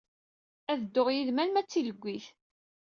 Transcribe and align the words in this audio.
Ad 0.71 0.79
dduɣ 0.81 1.07
yid-m 1.11 1.41
arma 1.43 1.61
d 1.65 1.67
tileggit. 1.67 2.25